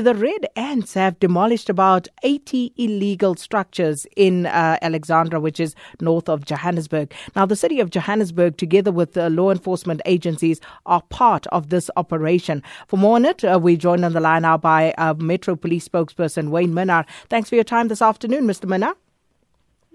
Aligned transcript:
The 0.00 0.14
Red 0.14 0.46
Ants 0.56 0.94
have 0.94 1.20
demolished 1.20 1.68
about 1.68 2.08
80 2.22 2.72
illegal 2.78 3.34
structures 3.34 4.06
in 4.16 4.46
uh, 4.46 4.78
Alexandra, 4.80 5.38
which 5.38 5.60
is 5.60 5.74
north 6.00 6.26
of 6.26 6.46
Johannesburg. 6.46 7.12
Now, 7.36 7.44
the 7.44 7.54
city 7.54 7.80
of 7.80 7.90
Johannesburg, 7.90 8.56
together 8.56 8.92
with 8.92 9.12
the 9.12 9.28
law 9.28 9.50
enforcement 9.50 10.00
agencies, 10.06 10.58
are 10.86 11.02
part 11.10 11.46
of 11.48 11.68
this 11.68 11.90
operation. 11.96 12.62
For 12.86 12.96
more 12.96 13.16
on 13.16 13.26
it, 13.26 13.44
uh, 13.44 13.60
we 13.62 13.76
joined 13.76 14.06
on 14.06 14.14
the 14.14 14.20
line 14.20 14.40
now 14.40 14.56
by 14.56 14.92
uh, 14.96 15.12
Metro 15.18 15.54
Police 15.54 15.86
spokesperson 15.86 16.48
Wayne 16.48 16.72
Minnaar. 16.72 17.04
Thanks 17.28 17.50
for 17.50 17.56
your 17.56 17.64
time 17.64 17.88
this 17.88 18.00
afternoon, 18.00 18.46
Mr. 18.46 18.64
Minnaar. 18.64 18.94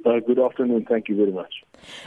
Uh, 0.06 0.20
good 0.20 0.38
afternoon. 0.38 0.86
Thank 0.88 1.10
you 1.10 1.16
very 1.16 1.32
much. 1.32 1.52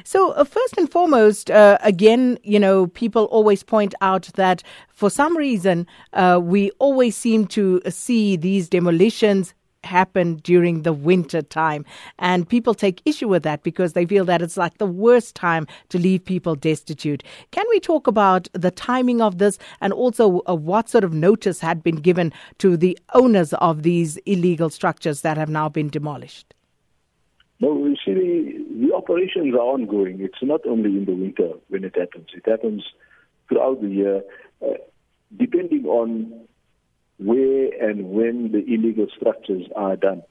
So, 0.05 0.33
uh, 0.33 0.45
first 0.45 0.77
and 0.79 0.91
foremost, 0.91 1.51
uh, 1.51 1.79
again, 1.83 2.39
you 2.43 2.59
know, 2.59 2.87
people 2.89 3.25
always 3.27 3.63
point 3.63 3.95
out 4.01 4.31
that 4.35 4.63
for 4.89 5.11
some 5.11 5.37
reason, 5.37 5.87
uh, 6.13 6.41
we 6.43 6.71
always 6.79 7.17
seem 7.17 7.47
to 7.49 7.81
see 7.89 8.37
these 8.37 8.69
demolitions 8.69 9.55
happen 9.85 10.37
during 10.37 10.83
the 10.83 10.93
winter 10.93 11.43
time. 11.43 11.85
And 12.19 12.49
people 12.49 12.75
take 12.75 13.03
issue 13.05 13.29
with 13.29 13.43
that 13.45 13.63
because 13.63 13.93
they 13.93 14.07
feel 14.07 14.25
that 14.27 14.43
it's 14.43 14.57
like 14.57 14.79
the 14.79 14.87
worst 14.87 15.35
time 15.35 15.67
to 15.89 15.99
leave 15.99 16.25
people 16.25 16.55
destitute. 16.55 17.23
Can 17.51 17.65
we 17.71 17.81
talk 17.81 18.07
about 18.07 18.49
the 18.53 18.71
timing 18.71 19.21
of 19.21 19.39
this 19.39 19.59
and 19.81 19.93
also 19.93 20.43
uh, 20.49 20.55
what 20.55 20.89
sort 20.89 21.05
of 21.05 21.13
notice 21.13 21.61
had 21.61 21.83
been 21.83 21.97
given 21.97 22.33
to 22.59 22.77
the 22.77 22.99
owners 23.15 23.53
of 23.55 23.83
these 23.83 24.17
illegal 24.19 24.71
structures 24.71 25.23
that 25.23 25.37
have 25.37 25.49
now 25.49 25.69
been 25.69 25.89
demolished? 25.89 26.55
No, 27.61 27.87
you 27.87 27.97
see, 28.05 28.15
the, 28.15 28.87
the 28.87 28.95
operations 28.95 29.53
are 29.55 29.59
ongoing. 29.59 30.21
It's 30.21 30.43
not 30.43 30.61
only 30.67 30.91
in 30.91 31.07
the 31.07 31.15
winter 31.15 31.51
when 31.69 31.85
it 31.85 31.97
happens. 31.97 32.29
It 32.33 32.49
happens 32.49 32.85
throughout 33.49 33.81
the 33.81 33.89
year, 33.89 34.23
uh, 34.63 34.75
depending 35.37 35.85
on 35.87 36.47
where 37.19 37.71
and 37.83 38.11
when 38.11 38.53
the 38.53 38.65
illegal 38.73 39.09
structures 39.17 39.67
are 39.75 39.97
done 39.97 40.23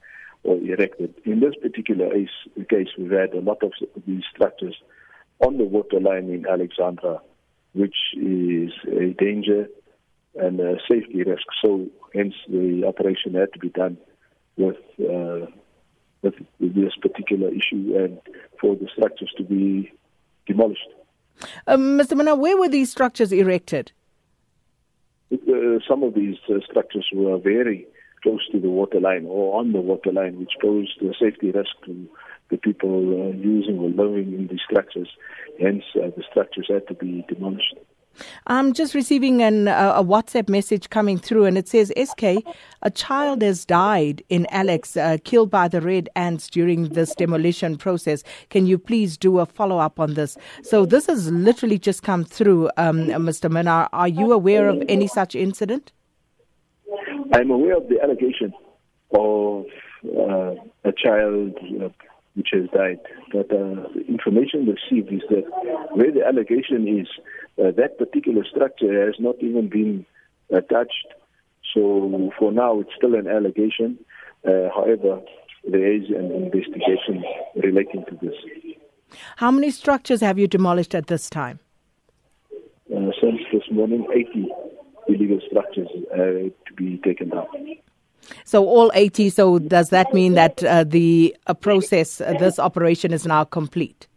or 0.44 0.56
erected. 0.58 1.16
In 1.26 1.42
this 1.42 1.54
particular 1.62 2.10
case, 2.10 2.88
we've 2.98 3.12
had 3.12 3.34
a 3.34 3.42
lot 3.42 3.62
of 3.62 3.74
these 4.06 4.24
structures 4.34 4.76
on 5.46 5.58
the 5.58 5.66
waterline 5.66 6.30
in 6.30 6.46
Alexandra, 6.48 7.20
which 7.74 7.96
is 8.16 8.72
a 8.88 9.14
danger 9.20 9.68
and 10.36 10.62
a 10.62 10.76
safety 10.90 11.24
risk. 11.24 11.44
So, 11.62 11.88
hence, 12.14 12.36
the 12.48 12.84
operation 12.88 13.34
had 13.34 13.52
to 13.52 13.60
be 13.60 13.70
done 13.70 13.98
with. 14.56 14.78
Uh, 14.98 15.48
with 16.60 16.76
this 16.76 16.94
particular 17.02 17.50
issue 17.50 17.96
and 17.98 18.20
for 18.60 18.76
the 18.76 18.88
structures 18.96 19.32
to 19.38 19.44
be 19.44 19.92
demolished. 20.46 20.88
Um, 21.68 21.98
Mr. 21.98 22.14
Minnaar, 22.14 22.38
where 22.38 22.58
were 22.58 22.70
these 22.70 22.90
structures 22.90 23.32
erected? 23.32 23.92
Uh, 25.32 25.80
some 25.88 26.04
of 26.04 26.14
these 26.14 26.38
uh, 26.50 26.56
structures 26.70 27.08
were 27.14 27.38
very 27.38 27.86
close 28.24 28.42
to 28.52 28.60
the 28.60 28.70
waterline 28.70 29.26
or 29.28 29.60
on 29.60 29.74
the 29.74 29.82
waterline, 29.82 30.40
which 30.40 30.54
posed 30.62 31.02
a 31.02 31.14
safety 31.20 31.52
risk 31.52 31.72
to 31.86 32.08
the 32.50 32.58
people 32.58 32.90
uh, 32.90 33.38
using 33.38 33.78
or 33.78 33.90
living 33.90 34.34
in 34.34 34.48
these 34.48 34.62
structures. 34.70 35.10
Hence, 35.60 35.84
uh, 35.96 36.08
the 36.16 36.24
structures 36.30 36.68
had 36.70 36.88
to 36.88 36.94
be 36.94 37.26
demolished. 37.28 37.76
I'm 38.48 38.74
just 38.74 38.94
receiving 38.94 39.42
an, 39.42 39.68
uh, 39.68 39.94
a 39.96 40.04
WhatsApp 40.04 40.50
message 40.50 40.90
coming 40.90 41.18
through, 41.18 41.46
and 41.46 41.58
it 41.58 41.68
says, 41.68 41.92
SK, 41.98 42.44
a 42.82 42.92
child 42.92 43.42
has 43.42 43.66
died 43.66 44.24
in 44.30 44.48
Alex, 44.50 44.98
uh, 44.98 45.18
killed 45.24 45.50
by 45.50 45.68
the 45.68 45.82
red 45.82 46.10
ants 46.16 46.50
during 46.50 46.90
this 46.90 47.16
demolition 47.16 47.78
process. 47.78 48.24
Can 48.50 48.66
you 48.66 48.78
please 48.78 49.18
do 49.18 49.40
a 49.40 49.46
follow 49.46 49.80
up 49.80 50.00
on 50.00 50.14
this? 50.14 50.38
So, 50.64 50.86
this 50.86 51.08
has 51.08 51.32
literally 51.32 51.80
just 51.80 52.04
come 52.04 52.24
through, 52.24 52.70
um, 52.78 53.08
Mr. 53.08 53.50
Minnaar. 53.50 53.90
Are 53.94 54.08
you 54.08 54.32
aware 54.32 54.70
of 54.70 54.84
any 54.88 55.08
such 55.08 55.36
incident? 55.36 55.92
I'm 57.34 57.52
aware 57.52 57.78
of 57.78 57.90
the 57.90 58.02
allegation 58.02 58.54
of 59.12 59.66
uh, 60.06 60.56
a 60.84 60.92
child 60.92 61.58
which 62.38 62.50
has 62.54 62.70
died. 62.70 63.00
But 63.34 63.52
uh, 63.52 63.90
the 63.96 64.06
information 64.08 64.68
received 64.68 65.12
is 65.12 65.22
that 65.30 65.46
where 65.94 66.12
the 66.12 66.24
allegation 66.26 66.88
is, 66.88 67.08
uh, 67.58 67.72
that 67.76 67.98
particular 67.98 68.46
structure 68.46 69.06
has 69.06 69.16
not 69.20 69.36
even 69.42 69.68
been 69.68 70.06
uh, 70.54 70.62
touched. 70.62 71.08
So 71.74 72.32
for 72.38 72.52
now, 72.52 72.80
it's 72.80 72.92
still 72.96 73.16
an 73.16 73.28
allegation. 73.28 73.98
Uh, 74.48 74.70
however, 74.74 75.20
there 75.70 75.92
is 75.92 76.10
an 76.10 76.32
investigation 76.32 77.24
relating 77.56 78.06
to 78.06 78.18
this. 78.22 78.36
How 79.38 79.52
many 79.52 79.72
structures 79.72 80.22
have 80.22 80.38
you 80.38 80.48
demolished 80.48 80.94
at 80.94 81.08
this 81.08 81.30
time? 81.30 81.60
Uh, 82.96 83.12
since 83.22 83.42
this 83.52 83.64
morning, 83.72 84.06
80 84.14 84.48
illegal 85.10 85.40
structures 85.50 85.90
uh, 86.14 86.18
to 86.18 86.74
be 86.76 86.98
taken 87.04 87.30
down. 87.30 87.48
So 88.46 88.66
all 88.66 88.92
80. 88.94 89.30
So 89.30 89.60
does 89.60 89.90
that 89.90 90.14
mean 90.14 90.34
that 90.34 90.64
uh, 90.64 90.84
the 90.84 91.36
uh, 91.48 91.54
process, 91.54 92.22
uh, 92.22 92.34
this 92.40 92.60
operation 92.60 93.14
is 93.14 93.26
now 93.26 93.44
complete? 93.44 94.08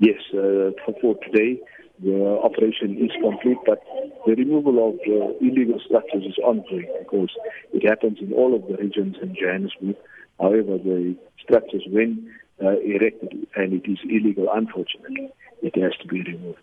Yes, 0.00 0.20
uh, 0.32 0.70
for, 1.00 1.14
today 1.24 1.60
the 2.02 2.40
operation 2.42 2.98
is 2.98 3.10
complete, 3.22 3.58
but 3.64 3.80
the 4.26 4.34
removal 4.34 4.88
of 4.88 4.98
illegal 5.40 5.80
structures 5.84 6.24
is 6.24 6.36
ongoing 6.38 6.88
because 6.98 7.30
it 7.72 7.88
happens 7.88 8.18
in 8.20 8.32
all 8.32 8.54
of 8.54 8.66
the 8.66 8.76
regions 8.76 9.16
in 9.22 9.34
Johannesburg. 9.34 9.96
However, 10.40 10.78
the 10.78 11.16
structures, 11.40 11.84
when 11.88 12.28
uh, 12.62 12.78
erected 12.80 13.46
and 13.56 13.72
it 13.72 13.88
is 13.90 13.98
illegal, 14.04 14.48
unfortunately, 14.52 15.32
it 15.62 15.80
has 15.80 15.92
to 16.02 16.08
be 16.08 16.22
removed. 16.22 16.58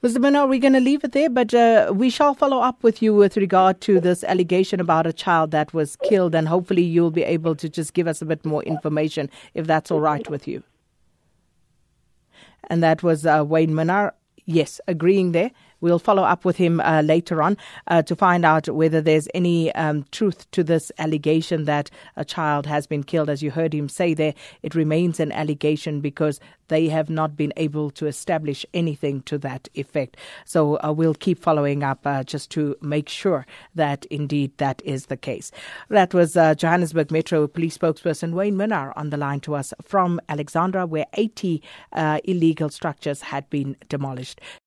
Mr. 0.00 0.18
Minnaar, 0.18 0.48
we're 0.48 0.60
going 0.60 0.74
to 0.74 0.80
leave 0.80 1.02
it 1.02 1.10
there, 1.10 1.28
but 1.28 1.52
uh, 1.52 1.92
we 1.92 2.08
shall 2.08 2.32
follow 2.32 2.60
up 2.60 2.84
with 2.84 3.02
you 3.02 3.12
with 3.12 3.36
regard 3.36 3.80
to 3.80 3.98
this 3.98 4.22
allegation 4.22 4.78
about 4.78 5.08
a 5.08 5.12
child 5.12 5.50
that 5.50 5.74
was 5.74 5.96
killed, 5.96 6.36
and 6.36 6.46
hopefully 6.46 6.82
you'll 6.82 7.10
be 7.10 7.24
able 7.24 7.56
to 7.56 7.68
just 7.68 7.94
give 7.94 8.06
us 8.06 8.22
a 8.22 8.24
bit 8.24 8.44
more 8.46 8.62
information 8.62 9.28
if 9.54 9.66
that's 9.66 9.90
all 9.90 9.98
right 10.00 10.30
with 10.30 10.46
you. 10.46 10.62
And 12.70 12.80
that 12.80 13.02
was 13.02 13.26
uh, 13.26 13.44
Wayne 13.44 13.70
Minnaar. 13.70 14.12
Yes, 14.46 14.80
agreeing 14.86 15.32
there. 15.32 15.50
We'll 15.80 15.98
follow 15.98 16.22
up 16.22 16.44
with 16.44 16.56
him 16.56 16.80
uh, 16.80 17.02
later 17.02 17.42
on 17.42 17.56
uh, 17.86 18.02
to 18.02 18.16
find 18.16 18.44
out 18.44 18.68
whether 18.68 19.00
there's 19.00 19.28
any 19.34 19.74
um, 19.74 20.04
truth 20.10 20.50
to 20.52 20.64
this 20.64 20.90
allegation 20.98 21.64
that 21.64 21.90
a 22.16 22.24
child 22.24 22.66
has 22.66 22.86
been 22.86 23.04
killed. 23.04 23.30
As 23.30 23.42
you 23.42 23.50
heard 23.50 23.74
him 23.74 23.88
say 23.88 24.14
there, 24.14 24.34
it 24.62 24.74
remains 24.74 25.20
an 25.20 25.32
allegation 25.32 26.00
because 26.00 26.40
they 26.68 26.88
have 26.88 27.10
not 27.10 27.36
been 27.36 27.52
able 27.56 27.90
to 27.90 28.06
establish 28.06 28.64
anything 28.72 29.22
to 29.22 29.38
that 29.38 29.68
effect. 29.74 30.16
So 30.44 30.78
uh, 30.84 30.92
we'll 30.92 31.14
keep 31.14 31.38
following 31.38 31.82
up 31.82 32.06
uh, 32.06 32.24
just 32.24 32.50
to 32.50 32.76
make 32.80 33.08
sure 33.08 33.46
that 33.74 34.04
indeed 34.06 34.56
that 34.58 34.80
is 34.84 35.06
the 35.06 35.16
case. 35.16 35.50
That 35.88 36.14
was 36.14 36.36
uh, 36.36 36.54
Johannesburg 36.54 37.10
Metro 37.10 37.46
Police 37.46 37.76
spokesperson 37.78 38.32
Wayne 38.32 38.56
Minnaar 38.56 38.92
on 38.96 39.10
the 39.10 39.16
line 39.16 39.40
to 39.40 39.54
us 39.54 39.72
from 39.82 40.20
Alexandra, 40.28 40.86
where 40.86 41.06
80 41.14 41.62
uh, 41.92 42.20
illegal 42.24 42.68
structures 42.68 43.22
had 43.22 43.48
been 43.50 43.76
demolished. 43.88 44.40